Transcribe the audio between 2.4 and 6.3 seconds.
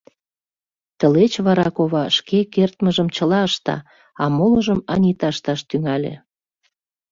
кертмыжым чыла ышта, а молыжым Анита ышташ тӱҥале.